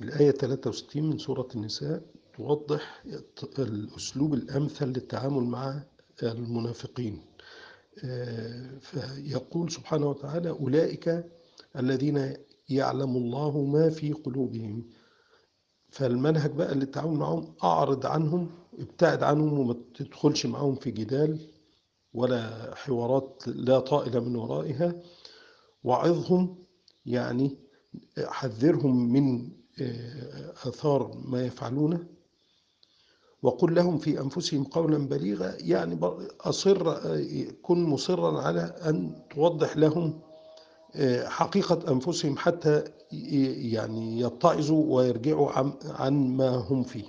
[0.00, 2.02] الآية 63 من سورة النساء
[2.36, 3.04] توضح
[3.58, 5.82] الأسلوب الأمثل للتعامل مع
[6.22, 7.22] المنافقين.
[8.80, 11.24] فيقول سبحانه وتعالى أولئك
[11.76, 12.34] الذين
[12.68, 14.84] يعلم الله ما في قلوبهم.
[15.90, 21.50] فالمنهج بقى للتعامل معهم أعرض عنهم ابتعد عنهم وما تدخلش معهم في جدال
[22.14, 24.94] ولا حوارات لا طائلة من ورائها.
[25.84, 26.58] وعظهم
[27.06, 27.56] يعني
[28.18, 29.50] حذرهم من
[30.66, 32.06] آثار ما يفعلونه
[33.42, 35.98] وقل لهم في أنفسهم قولا بليغا يعني
[36.40, 36.94] أصر
[37.62, 40.20] كن مصرا على أن توضح لهم
[41.24, 42.84] حقيقة أنفسهم حتى
[43.72, 45.50] يعني يتعظوا ويرجعوا
[45.84, 47.04] عن ما هم فيه.